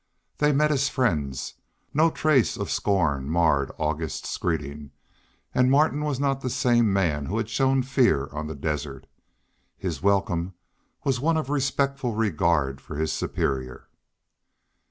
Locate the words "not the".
6.19-6.49